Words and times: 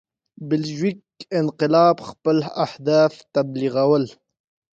بلشویک 0.47 1.01
انقلاب 1.41 1.97
خپل 2.09 2.37
اهداف 2.65 3.13
تبلیغول. 3.35 4.05